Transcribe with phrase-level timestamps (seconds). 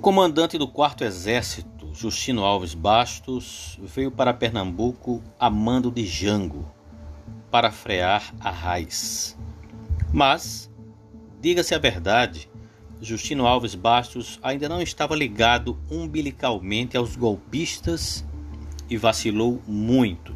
[0.00, 6.66] comandante do 4 Exército, Justino Alves Bastos, veio para Pernambuco a mando de Jango
[7.50, 9.36] para frear a raiz.
[10.10, 10.70] Mas,
[11.38, 12.50] diga-se a verdade,
[12.98, 18.24] Justino Alves Bastos ainda não estava ligado umbilicalmente aos golpistas
[18.88, 20.34] e vacilou muito.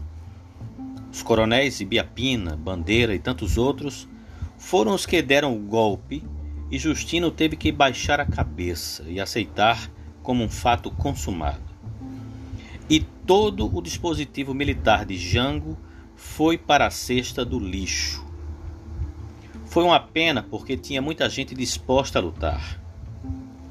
[1.10, 4.06] Os coronéis Ibiapina, Bandeira e tantos outros
[4.58, 6.22] foram os que deram o golpe
[6.70, 9.90] e Justino teve que baixar a cabeça e aceitar
[10.22, 11.62] como um fato consumado.
[12.88, 15.78] E todo o dispositivo militar de Jango
[16.16, 18.24] foi para a cesta do lixo.
[19.66, 22.80] Foi uma pena porque tinha muita gente disposta a lutar.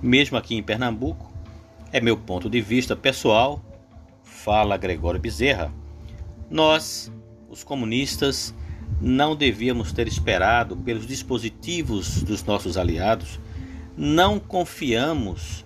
[0.02, 1.32] Mesmo aqui em Pernambuco,
[1.92, 3.64] é meu ponto de vista pessoal,
[4.23, 5.72] fala Gregório Bezerra,
[6.50, 7.12] nós,
[7.50, 8.54] os comunistas,
[9.04, 13.38] não devíamos ter esperado pelos dispositivos dos nossos aliados,
[13.98, 15.66] não confiamos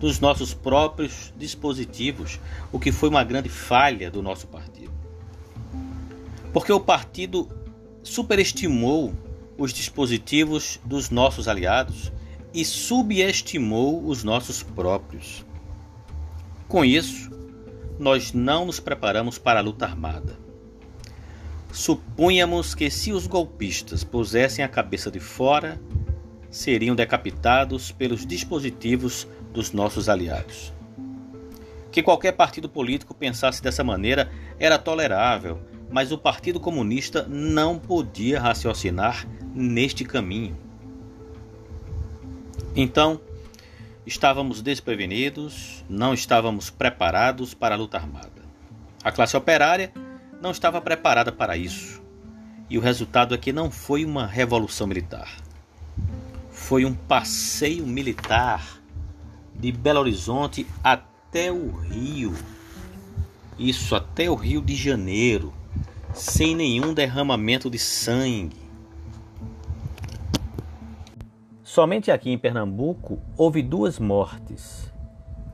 [0.00, 2.38] nos nossos próprios dispositivos,
[2.70, 4.92] o que foi uma grande falha do nosso partido.
[6.52, 7.48] Porque o partido
[8.04, 9.12] superestimou
[9.58, 12.12] os dispositivos dos nossos aliados
[12.54, 15.44] e subestimou os nossos próprios.
[16.68, 17.28] Com isso,
[17.98, 20.47] nós não nos preparamos para a luta armada.
[21.78, 25.80] Supunhamos que se os golpistas pusessem a cabeça de fora,
[26.50, 30.72] seriam decapitados pelos dispositivos dos nossos aliados.
[31.92, 38.40] Que qualquer partido político pensasse dessa maneira era tolerável, mas o Partido Comunista não podia
[38.40, 40.58] raciocinar neste caminho.
[42.74, 43.20] Então,
[44.04, 48.42] estávamos desprevenidos, não estávamos preparados para a luta armada.
[49.04, 49.92] A classe operária
[50.40, 52.02] não estava preparada para isso.
[52.70, 55.36] E o resultado é que não foi uma revolução militar.
[56.50, 58.80] Foi um passeio militar
[59.54, 62.34] de Belo Horizonte até o Rio.
[63.58, 65.52] Isso, até o Rio de Janeiro,
[66.14, 68.68] sem nenhum derramamento de sangue.
[71.64, 74.92] Somente aqui em Pernambuco houve duas mortes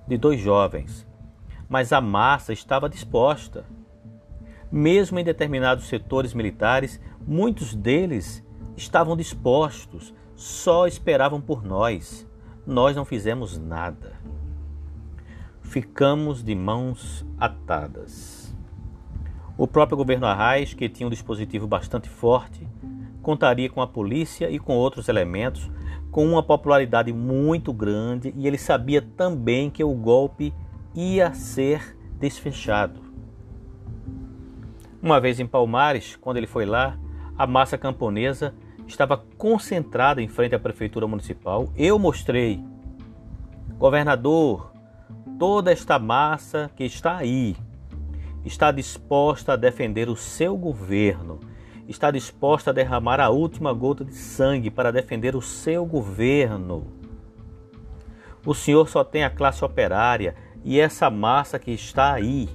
[0.06, 1.06] de dois jovens,
[1.68, 3.64] mas a massa estava disposta
[4.74, 8.44] mesmo em determinados setores militares, muitos deles
[8.76, 12.28] estavam dispostos, só esperavam por nós.
[12.66, 14.14] Nós não fizemos nada.
[15.62, 18.52] Ficamos de mãos atadas.
[19.56, 22.66] O próprio governo Arraes, que tinha um dispositivo bastante forte,
[23.22, 25.70] contaria com a polícia e com outros elementos,
[26.10, 30.52] com uma popularidade muito grande, e ele sabia também que o golpe
[30.96, 33.03] ia ser desfechado.
[35.04, 36.98] Uma vez em Palmares, quando ele foi lá,
[37.36, 38.54] a massa camponesa
[38.86, 41.68] estava concentrada em frente à prefeitura municipal.
[41.76, 42.64] Eu mostrei,
[43.76, 44.72] governador,
[45.38, 47.54] toda esta massa que está aí
[48.46, 51.38] está disposta a defender o seu governo,
[51.86, 56.86] está disposta a derramar a última gota de sangue para defender o seu governo.
[58.46, 60.34] O senhor só tem a classe operária
[60.64, 62.48] e essa massa que está aí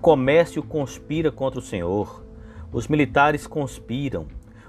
[0.00, 2.24] comércio conspira contra o Senhor,
[2.72, 4.26] os militares conspiram,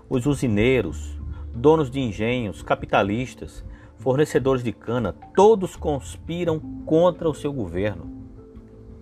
[0.10, 1.18] os usineiros,
[1.54, 3.64] donos de engenhos, capitalistas,
[3.98, 8.12] fornecedores de cana, todos conspiram contra o seu governo.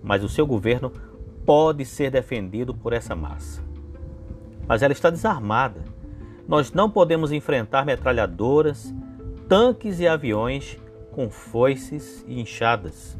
[0.02, 0.92] Mas o seu governo
[1.44, 3.62] pode ser defendido por essa massa.
[4.68, 5.82] Mas ela está desarmada.
[6.46, 8.94] Nós não podemos enfrentar metralhadoras,
[9.48, 10.78] tanques e aviões
[11.10, 13.18] com foices e enxadas.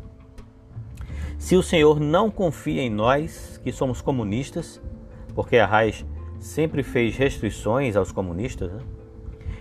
[1.41, 4.79] Se o Senhor não confia em nós, que somos comunistas,
[5.35, 6.05] porque a Raiz
[6.39, 8.81] sempre fez restrições aos comunistas, né?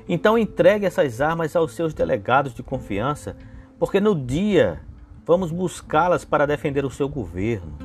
[0.07, 3.38] então entregue essas armas aos seus delegados de confiança,
[3.79, 4.81] porque no dia
[5.25, 7.78] vamos buscá-las para defender o seu governo.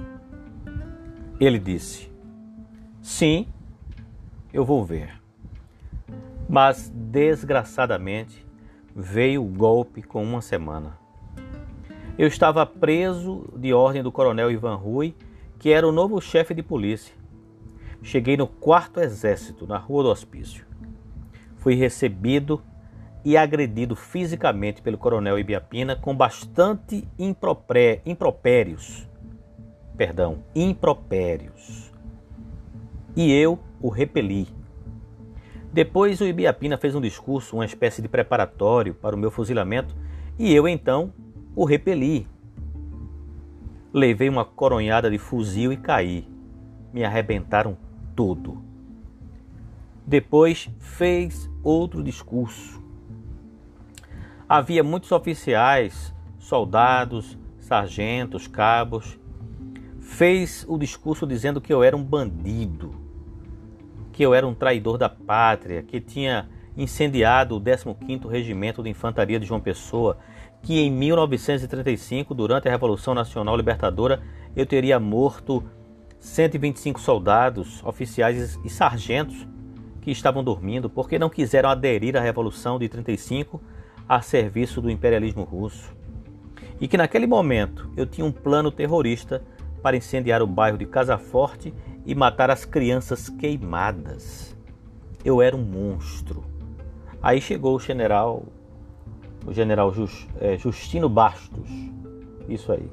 [1.38, 2.10] Ele disse:
[3.00, 3.46] Sim,
[4.52, 5.22] eu vou ver.
[6.48, 8.44] Mas desgraçadamente
[8.94, 11.03] veio o golpe com uma semana.
[12.16, 15.16] Eu estava preso de ordem do coronel Ivan Rui,
[15.58, 17.12] que era o novo chefe de polícia.
[18.04, 20.64] Cheguei no quarto exército, na rua do hospício.
[21.56, 22.62] Fui recebido
[23.24, 29.08] e agredido fisicamente pelo coronel Ibiapina com bastante impropré, impropérios.
[29.96, 31.92] Perdão, impropérios.
[33.16, 34.46] E eu o repeli.
[35.72, 39.96] Depois o Ibiapina fez um discurso, uma espécie de preparatório para o meu fuzilamento,
[40.38, 41.12] e eu então
[41.54, 42.26] o repeli.
[43.92, 46.26] Levei uma coronhada de fuzil e caí.
[46.92, 47.76] Me arrebentaram
[48.14, 48.62] todo.
[50.06, 52.82] Depois fez outro discurso.
[54.48, 59.18] Havia muitos oficiais, soldados, sargentos, cabos.
[60.00, 62.94] Fez o discurso dizendo que eu era um bandido,
[64.12, 69.40] que eu era um traidor da pátria, que tinha incendiado o 15º Regimento de Infantaria
[69.40, 70.18] de João Pessoa,
[70.64, 74.22] que em 1935, durante a Revolução Nacional Libertadora,
[74.56, 75.62] eu teria morto
[76.18, 79.46] 125 soldados, oficiais e sargentos
[80.00, 83.60] que estavam dormindo porque não quiseram aderir à Revolução de 35
[84.08, 85.94] a serviço do imperialismo russo.
[86.80, 89.42] E que naquele momento eu tinha um plano terrorista
[89.82, 91.74] para incendiar o bairro de Casa Forte
[92.06, 94.56] e matar as crianças queimadas.
[95.22, 96.42] Eu era um monstro.
[97.22, 98.44] Aí chegou o general,
[99.46, 99.92] o general
[100.40, 101.68] é, Justino Bastos.
[102.48, 102.88] Isso aí.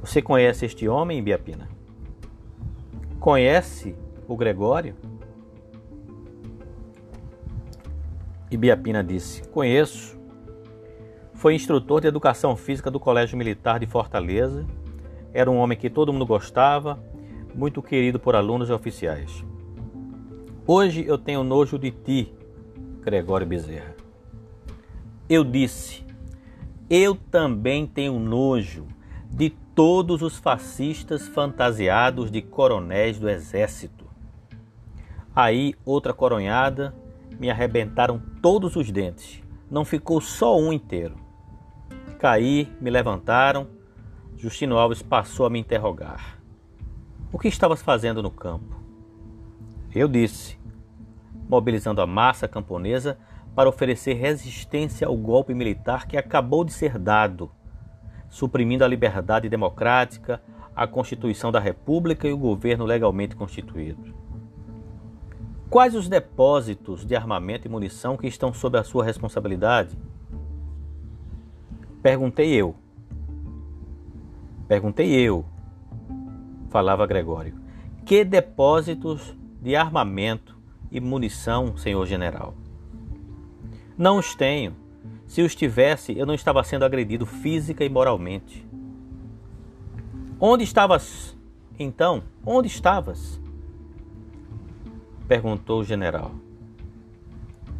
[0.00, 1.68] Você conhece este homem, Biapina?
[3.18, 3.94] Conhece
[4.28, 4.94] o Gregório?
[8.50, 10.14] E Biapina disse: Conheço.
[11.32, 14.64] Foi instrutor de educação física do Colégio Militar de Fortaleza.
[15.32, 17.02] Era um homem que todo mundo gostava,
[17.54, 19.44] muito querido por alunos e oficiais.
[20.66, 22.32] Hoje eu tenho nojo de ti,
[23.02, 23.93] Gregório Bezerra.
[25.28, 26.04] Eu disse:
[26.90, 28.86] Eu também tenho nojo
[29.30, 34.04] de todos os fascistas fantasiados de coronéis do exército.
[35.34, 36.94] Aí, outra coronhada,
[37.40, 39.42] me arrebentaram todos os dentes.
[39.70, 41.16] Não ficou só um inteiro.
[42.18, 43.66] Caí, me levantaram.
[44.36, 46.38] Justino Alves passou a me interrogar.
[47.32, 48.76] O que estavas fazendo no campo?
[49.94, 50.58] Eu disse:
[51.48, 53.18] mobilizando a massa camponesa
[53.54, 57.50] para oferecer resistência ao golpe militar que acabou de ser dado,
[58.28, 60.42] suprimindo a liberdade democrática,
[60.74, 64.12] a Constituição da República e o governo legalmente constituído.
[65.70, 69.96] Quais os depósitos de armamento e munição que estão sob a sua responsabilidade?
[72.02, 72.74] Perguntei eu.
[74.66, 75.44] Perguntei eu,
[76.70, 77.58] falava Gregório.
[78.04, 80.58] Que depósitos de armamento
[80.90, 82.54] e munição, senhor general.
[83.96, 84.74] Não os tenho.
[85.26, 88.66] Se os tivesse, eu não estava sendo agredido física e moralmente.
[90.40, 91.36] Onde estavas
[91.78, 92.24] então?
[92.44, 93.40] Onde estavas?
[95.28, 96.32] Perguntou o general.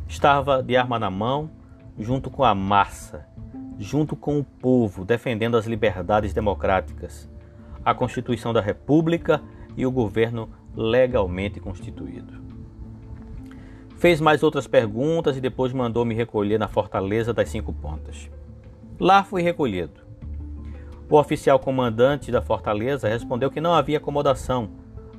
[0.09, 1.51] Estava de arma na mão,
[1.99, 3.27] junto com a massa,
[3.79, 7.29] junto com o povo, defendendo as liberdades democráticas,
[7.85, 9.43] a Constituição da República
[9.77, 12.44] e o governo legalmente constituído.
[14.05, 18.29] Fez mais outras perguntas e depois mandou me recolher na Fortaleza das Cinco Pontas.
[19.01, 20.03] Lá fui recolhido.
[21.09, 24.69] O oficial comandante da fortaleza respondeu que não havia acomodação,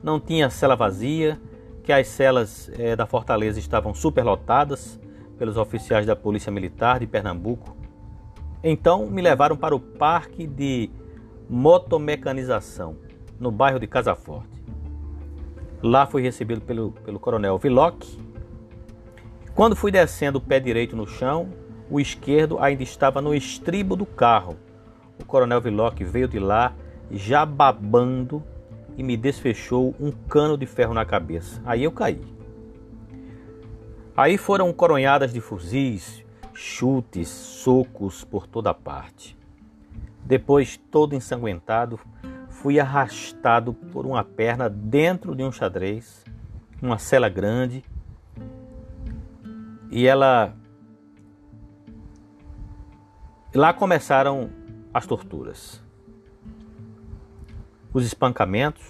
[0.03, 1.41] não tinha cela vazia,
[1.83, 4.99] que as celas eh, da fortaleza estavam superlotadas
[5.35, 7.75] pelos oficiais da Polícia Militar de Pernambuco.
[8.63, 10.91] Então me levaram para o Parque de
[11.49, 12.97] Motomecanização,
[13.39, 14.63] no bairro de Casa Forte.
[15.81, 18.05] Lá fui recebido pelo, pelo coronel Viloc,
[19.55, 21.47] quando fui descendo o pé direito no chão,
[21.89, 24.57] o esquerdo ainda estava no estribo do carro.
[25.17, 26.73] O coronel Villoc veio de lá,
[27.09, 28.43] já babando,
[28.97, 31.61] e me desfechou um cano de ferro na cabeça.
[31.65, 32.21] Aí eu caí.
[34.15, 36.21] Aí foram coronhadas de fuzis,
[36.53, 39.37] chutes, socos por toda parte.
[40.25, 41.97] Depois, todo ensanguentado,
[42.49, 46.25] fui arrastado por uma perna dentro de um xadrez,
[46.81, 47.83] uma cela grande
[49.89, 50.53] e ela.
[53.53, 54.49] Lá começaram
[54.93, 55.81] as torturas.
[57.93, 58.83] Os espancamentos,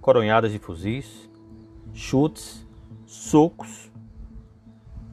[0.00, 1.28] coronhadas de fuzis,
[1.92, 2.64] chutes,
[3.04, 3.90] socos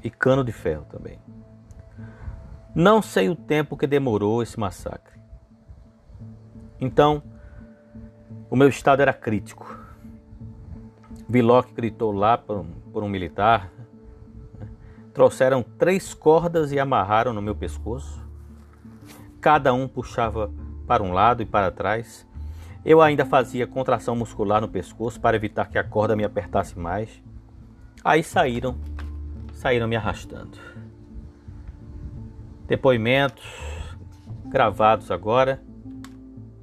[0.03, 1.19] e cano de ferro também.
[2.75, 5.19] Não sei o tempo que demorou esse massacre.
[6.79, 7.23] Então,
[8.49, 9.79] o meu estado era crítico.
[11.27, 13.71] Viloc gritou lá por um, por um militar,
[15.13, 18.19] Trouxeram três cordas e amarraram no meu pescoço.
[19.39, 20.51] Cada um puxava
[20.87, 22.27] para um lado e para trás.
[22.83, 27.21] Eu ainda fazia contração muscular no pescoço para evitar que a corda me apertasse mais.
[28.03, 28.77] Aí saíram,
[29.53, 30.57] saíram me arrastando.
[32.67, 33.45] Depoimentos
[34.45, 35.61] gravados agora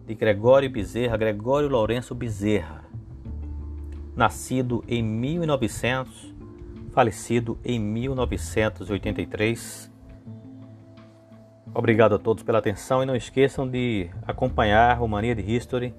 [0.07, 2.85] de Gregório Bezerra, Gregório Lourenço Bezerra,
[4.17, 6.30] nascido em 1900
[7.01, 9.91] falecido em 1983.
[11.73, 15.95] Obrigado a todos pela atenção e não esqueçam de acompanhar o Mania de History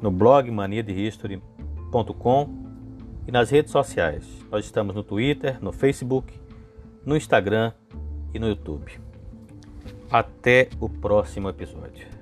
[0.00, 2.48] no blog maniadehistory.com
[3.28, 4.26] e nas redes sociais.
[4.50, 6.32] Nós estamos no Twitter, no Facebook,
[7.04, 7.74] no Instagram
[8.32, 8.98] e no YouTube.
[10.10, 12.19] Até o próximo episódio.